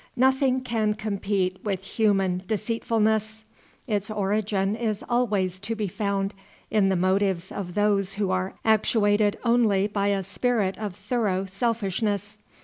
[0.15, 3.45] Nothing can compete with human deceitfulness.
[3.85, 6.33] Its origin is always to be found
[6.71, 12.39] in the motives of those who are actuated only by a spirit of thorough selfishness.